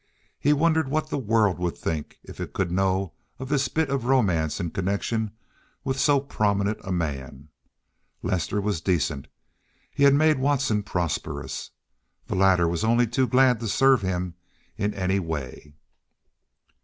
He 0.39 0.51
wondered 0.51 0.87
what 0.89 1.11
the 1.11 1.17
world 1.19 1.59
would 1.59 1.77
think 1.77 2.17
if 2.23 2.39
it 2.39 2.53
could 2.53 2.71
know 2.71 3.13
of 3.37 3.49
this 3.49 3.67
bit 3.67 3.91
of 3.91 4.05
romance 4.05 4.59
in 4.59 4.71
connection 4.71 5.29
with 5.83 5.99
so 5.99 6.19
prominent 6.19 6.79
a 6.83 6.91
man. 6.91 7.49
Lester 8.23 8.59
was 8.59 8.81
decent. 8.81 9.27
He 9.91 10.01
had 10.01 10.15
made 10.15 10.39
Watson 10.39 10.81
prosperous. 10.81 11.69
The 12.25 12.33
latter 12.35 12.67
was 12.67 12.83
only 12.83 13.05
too 13.05 13.27
glad 13.27 13.59
to 13.59 13.67
serve 13.67 14.01
him 14.01 14.33
in 14.75 14.91
any 14.95 15.19
way. 15.19 15.75